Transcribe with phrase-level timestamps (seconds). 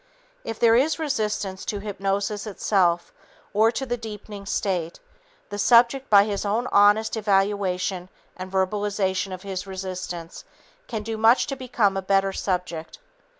[0.43, 3.13] If there is resistance to hypnosis itself
[3.53, 4.99] or to deepening the state,
[5.49, 10.43] the subject by his own honest evaluation and verbalization of his resistance
[10.87, 12.97] can do much to become a better subject.